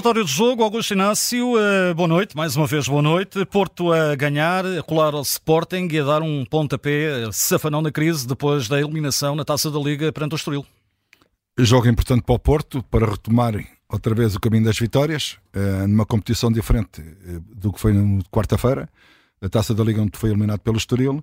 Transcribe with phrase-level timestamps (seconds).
[0.00, 3.44] Relatório de jogo, Augusto Inácio, uh, boa noite, mais uma vez boa noite.
[3.44, 8.26] Porto a ganhar, a colar ao Sporting e a dar um pontapé safanão na crise
[8.26, 10.64] depois da eliminação na Taça da Liga perante o Estoril.
[11.58, 16.06] Jogo importante para o Porto, para retomarem outra vez o caminho das vitórias, uh, numa
[16.06, 17.02] competição diferente
[17.54, 18.88] do que foi na quarta-feira,
[19.38, 21.22] a Taça da Liga onde foi eliminado pelo Estoril,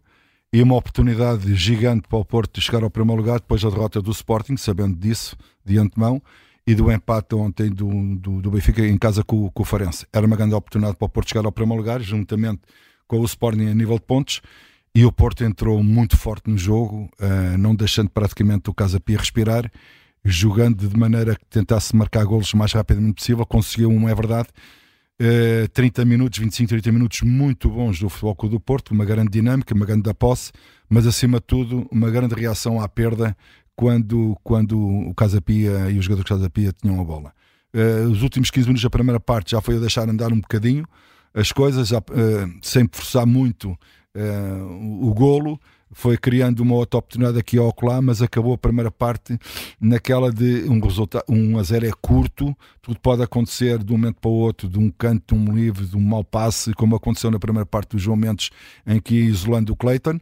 [0.53, 4.03] e uma oportunidade gigante para o Porto de chegar ao primeiro lugar depois da derrota
[4.03, 6.21] do Sporting, sabendo disso de antemão,
[6.67, 10.05] e do empate ontem do, do, do Benfica em casa com, com, o Farense.
[10.11, 12.59] Era uma grande oportunidade para o Porto chegar ao primeiro lugar, juntamente
[13.07, 14.41] com o Sporting a nível de pontos,
[14.93, 19.17] e o Porto entrou muito forte no jogo, uh, não deixando praticamente o Casa Pia
[19.17, 19.71] respirar,
[20.25, 24.49] jogando de maneira que tentasse marcar golos o mais rapidamente possível, conseguiu um, é verdade,
[25.21, 29.29] uh, eh, 30 minutos, 25, 30 minutos muito bons do Futebol do Porto, uma grande
[29.29, 30.51] dinâmica, uma grande posse,
[30.89, 33.37] mas acima de tudo uma grande reação à perda
[33.77, 37.31] quando, quando o Casa Pia e os jogadores do Casa Pia tinham a bola.
[37.73, 40.85] Uh, os últimos 15 minutos da primeira parte já foi a deixar andar um bocadinho
[41.33, 42.03] as coisas, já, uh,
[42.63, 45.59] sem forçar muito uh, o golo,
[45.91, 49.37] foi criando uma outra oportunidade aqui ao colar, mas acabou a primeira parte
[49.79, 54.17] naquela de um resultado, um a zero é curto, tudo pode acontecer de um momento
[54.19, 57.29] para o outro, de um canto, de um livre, de um mau passe, como aconteceu
[57.29, 58.49] na primeira parte dos João Mendes,
[58.85, 60.19] em que ia isolando o Clayton.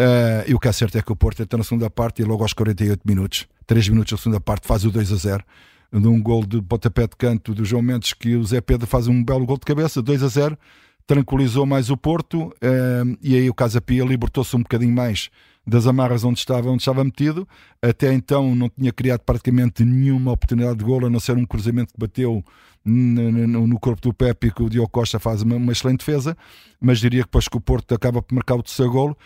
[0.00, 2.24] Uh, e o que é certo é que o Porto entra na segunda parte e
[2.24, 5.44] logo aos 48 minutos, 3 minutos da segunda parte, faz o 2 a 0
[5.92, 9.22] num gol de pontapé de canto do João Mendes que o Zé Pedro faz um
[9.22, 10.58] belo gol de cabeça, 2 a 0
[11.06, 15.28] tranquilizou mais o Porto uh, e aí o Casa Pia libertou-se um bocadinho mais
[15.66, 17.46] das amarras onde estava, onde estava metido.
[17.82, 21.92] Até então não tinha criado praticamente nenhuma oportunidade de gol, a não ser um cruzamento
[21.92, 22.42] que bateu
[22.82, 26.34] no, no, no corpo do Pepe que o Diogo Costa faz uma, uma excelente defesa,
[26.80, 29.16] mas diria que depois que o Porto acaba por marcar o terceiro golo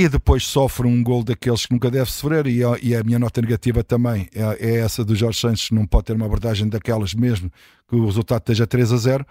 [0.00, 3.18] e depois sofre um gol daqueles que nunca deve sofrer e a, e a minha
[3.18, 7.12] nota negativa também é, é, essa do Jorge Santos, não pode ter uma abordagem daquelas
[7.12, 7.50] mesmo
[7.86, 9.26] que o resultado esteja 3 a 0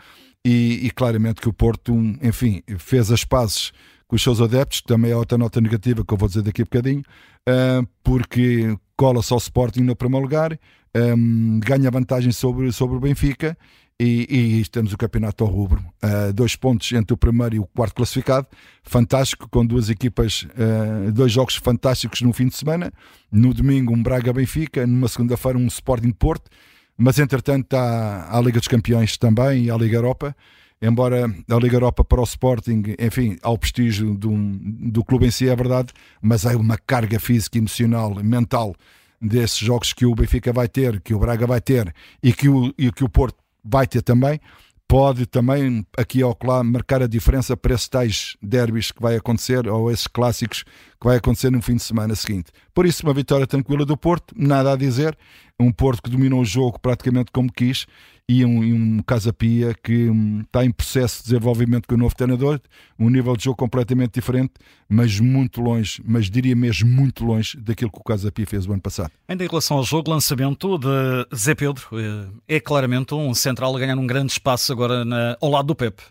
[0.45, 3.71] e, e claramente que o Porto, enfim, fez as pazes
[4.07, 6.61] com os seus adeptos, que também é outra nota negativa que eu vou dizer daqui
[6.61, 7.01] a bocadinho,
[7.49, 10.55] uh, porque cola-se ao Sporting no primeiro lugar,
[10.95, 13.57] um, ganha vantagem sobre, sobre o Benfica
[13.99, 15.83] e, e temos o campeonato ao rubro.
[16.01, 18.47] Uh, dois pontos entre o primeiro e o quarto classificado.
[18.81, 22.93] Fantástico, com duas equipas, uh, dois jogos fantásticos no fim de semana.
[23.29, 24.88] No domingo, um Braga-Benfica.
[24.88, 26.49] Numa segunda-feira, um Sporting Porto.
[26.97, 30.35] Mas entretanto, há a Liga dos Campeões também e a Liga Europa.
[30.81, 35.49] Embora a Liga Europa para o Sporting, enfim, ao prestígio do, do clube em si,
[35.49, 38.73] é verdade, mas há uma carga física, emocional, mental
[39.21, 41.93] desses jogos que o Benfica vai ter, que o Braga vai ter
[42.23, 44.39] e que o, e que o Porto vai ter também,
[44.87, 49.67] pode também aqui ao lá marcar a diferença para esses tais derbys que vai acontecer
[49.67, 52.51] ou esses clássicos que vai acontecer no fim de semana seguinte.
[52.73, 55.15] Por isso, uma vitória tranquila do Porto, nada a dizer.
[55.59, 57.85] Um Porto que dominou o jogo praticamente como quis
[58.29, 61.97] e um, e um Casa Pia que um, está em processo de desenvolvimento com o
[61.97, 62.62] novo treinador,
[63.00, 64.53] um nível de jogo completamente diferente,
[64.88, 68.72] mas muito longe, mas diria mesmo muito longe daquilo que o Casa Pia fez o
[68.72, 69.09] ano passado.
[69.28, 73.79] Ainda em relação ao jogo, lançamento de Zé Pedro, eh, é claramente um central a
[73.79, 76.03] ganhar um grande espaço agora na, ao lado do Pepe.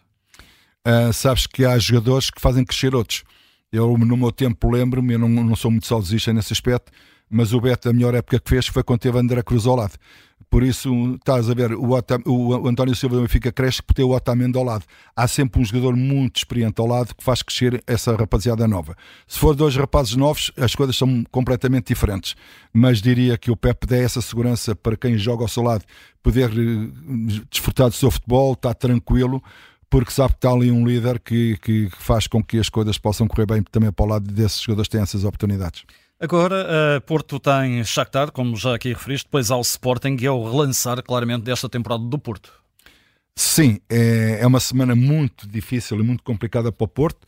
[0.85, 3.23] Uh, sabes que há jogadores que fazem crescer outros.
[3.71, 6.91] Eu, no meu tempo, lembro-me, eu não, não sou muito saudosista nesse aspecto,
[7.31, 9.93] mas o Beto, a melhor época que fez foi quando teve André Cruz ao lado.
[10.51, 11.91] Por isso, estás a ver, o,
[12.27, 14.85] o António Silva do Benfica cresce por ter o Otamendi ao lado.
[15.15, 18.97] Há sempre um jogador muito experiente ao lado que faz crescer essa rapaziada nova.
[19.27, 22.35] Se for dois rapazes novos, as coisas são completamente diferentes.
[22.73, 25.85] Mas diria que o Pepe dá essa segurança para quem joga ao seu lado
[26.23, 29.43] poder eh, desfrutar do seu futebol, está tranquilo
[29.91, 33.27] porque sabe que está ali um líder que, que faz com que as coisas possam
[33.27, 35.85] correr bem também para o lado desses jogadores que têm essas oportunidades.
[36.21, 41.01] Agora, uh, Porto tem Shakhtar, como já aqui referiste, depois ao Sporting e ao relançar
[41.01, 42.53] claramente desta temporada do Porto.
[43.37, 47.25] Sim, é, é uma semana muito difícil e muito complicada para o Porto.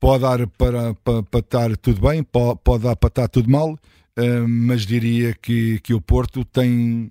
[0.00, 3.72] Pode dar para, para, para estar tudo bem, pode, pode dar para estar tudo mal,
[3.74, 7.10] uh, mas diria que, que o Porto tem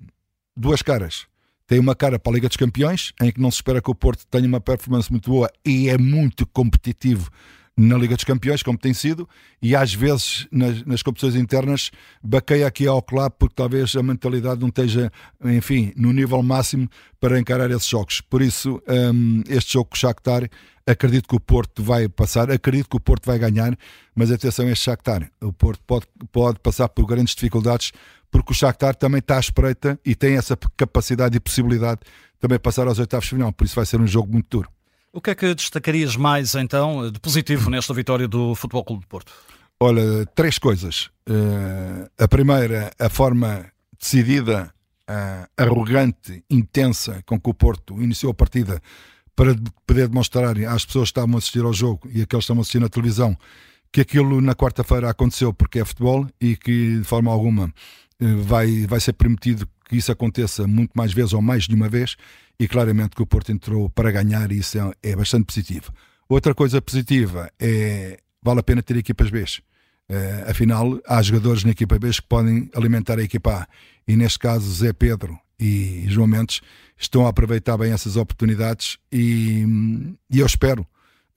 [0.57, 1.27] duas caras.
[1.67, 3.95] Tem uma cara para a Liga dos Campeões, em que não se espera que o
[3.95, 7.29] Porto tenha uma performance muito boa e é muito competitivo
[7.77, 9.27] na Liga dos Campeões, como tem sido,
[9.61, 11.89] e às vezes nas, nas competições internas
[12.21, 15.11] baqueia aqui ao claro porque talvez a mentalidade não esteja,
[15.45, 16.89] enfim, no nível máximo
[17.19, 18.21] para encarar esses jogos.
[18.21, 18.81] Por isso,
[19.13, 20.49] um, este jogo com o Shakhtar,
[20.85, 23.75] acredito que o Porto vai passar, acredito que o Porto vai ganhar,
[24.13, 27.91] mas atenção a este Shakhtar, o Porto pode, pode passar por grandes dificuldades
[28.29, 31.99] porque o Shakhtar também está à espreita e tem essa capacidade e possibilidade
[32.39, 34.69] também passar aos oitavos de final, por isso vai ser um jogo muito duro.
[35.13, 39.07] O que é que destacarias mais, então, de positivo nesta vitória do Futebol Clube de
[39.07, 39.33] Porto?
[39.79, 41.09] Olha, três coisas.
[41.27, 43.65] Uh, a primeira, a forma
[43.99, 44.73] decidida
[45.09, 48.81] uh, arrogante, intensa com que o Porto iniciou a partida
[49.35, 49.55] para
[49.85, 52.63] poder demonstrar às pessoas que estavam a assistir ao jogo e aqueles que estavam a
[52.63, 53.37] assistir na televisão
[53.91, 57.73] que aquilo na quarta-feira aconteceu porque é futebol e que de forma alguma
[58.19, 61.89] eh, vai, vai ser permitido que isso aconteça muito mais vezes ou mais de uma
[61.89, 62.15] vez
[62.57, 65.91] e claramente que o Porto entrou para ganhar e isso é, é bastante positivo.
[66.29, 69.43] Outra coisa positiva é vale a pena ter equipas B.
[69.43, 73.67] Uh, afinal, há jogadores na equipa B que podem alimentar a equipa A.
[74.07, 76.61] E neste caso, Zé Pedro e João Mendes
[76.97, 79.65] estão a aproveitar bem essas oportunidades e,
[80.29, 80.87] e eu espero,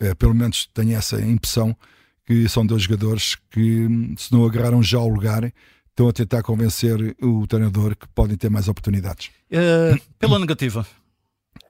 [0.00, 1.76] uh, pelo menos tenho essa impressão,
[2.24, 5.52] que são dois jogadores que, se não agarraram já ao lugar,
[5.94, 9.30] estão a tentar convencer o treinador que podem ter mais oportunidades.
[9.50, 10.84] Uh, pela negativa?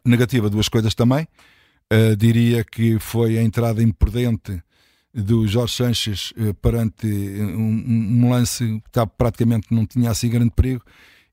[0.05, 1.29] Negativa, duas coisas também.
[1.93, 4.63] Uh, diria que foi a entrada imprudente
[5.13, 10.51] do Jorge Sanches uh, perante um, um, lance que tá, praticamente não tinha assim grande
[10.51, 10.83] perigo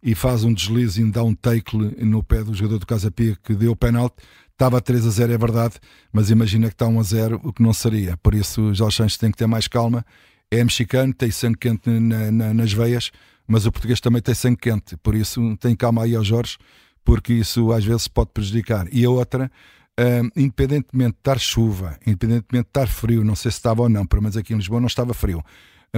[0.03, 3.37] e faz um deslize e dá um take no pé do jogador do Casa Pia
[3.41, 4.15] que deu o penalti.
[4.51, 5.75] Estava 3 a 0, é verdade,
[6.11, 8.15] mas imagina que está 1 a 0, o que não seria.
[8.17, 10.05] Por isso, Jorge Sanches tem que ter mais calma.
[10.51, 13.09] É mexicano, tem sangue quente na, na, nas veias,
[13.47, 14.97] mas o português também tem sangue quente.
[14.97, 16.57] Por isso, tem calma aí ao Jorge,
[17.05, 18.85] porque isso às vezes pode prejudicar.
[18.91, 19.49] E a outra,
[19.97, 24.05] um, independentemente de estar chuva, independentemente de estar frio, não sei se estava ou não,
[24.05, 25.41] pelo menos aqui em Lisboa não estava frio,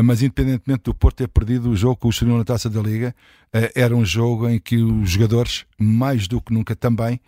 [0.03, 3.15] mas independentemente do Porto ter perdido o jogo com o Estoril na Taça da Liga,
[3.75, 7.19] era um jogo em que os jogadores, mais do que nunca também,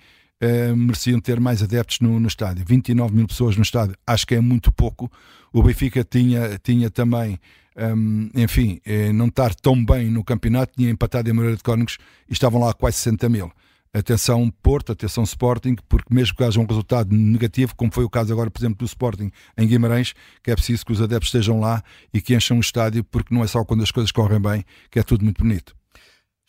[0.46, 2.64] Uh, mereciam ter mais adeptos no, no, estádio.
[2.68, 5.12] 29 mil pessoas no estádio, acho que é muito pouco.
[5.52, 7.40] O Benfica tinha, tinha também,
[7.76, 11.98] um, enfim, eh, não estar tão bem no campeonato, tinha empatado em Moreira de Cónigos
[12.30, 13.52] e estavam lá quase 60 mil.
[13.94, 18.34] Atenção Porto, atenção Sporting, porque mesmo que haja um resultado negativo, como foi o caso
[18.34, 20.14] agora, por exemplo, do Sporting em Guimarães,
[20.44, 21.82] que é preciso que os adeptos estejam lá
[22.14, 25.00] e que encham o estádio, porque não é só quando as coisas correm bem que
[25.00, 25.74] é tudo muito bonito.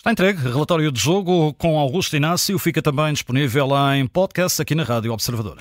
[0.06, 0.40] Está entregue.
[0.40, 5.58] Relatório de jogo com Augusto Inácio fica também disponível em podcast aqui na Rádio Observador.